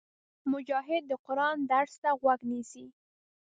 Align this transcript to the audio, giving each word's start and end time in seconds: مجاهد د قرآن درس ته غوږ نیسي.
مجاهد 0.51 1.03
د 1.07 1.11
قرآن 1.25 1.57
درس 1.71 1.93
ته 2.03 2.09
غوږ 2.19 2.39
نیسي. 2.51 2.85